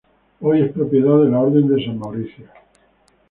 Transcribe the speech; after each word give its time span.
Hoy 0.39 0.63
es 0.63 0.71
propiedad 0.71 1.19
de 1.19 1.29
la 1.29 1.39
Orden 1.41 1.67
de 1.67 1.85
San 1.85 1.99
Mauricio. 1.99 2.47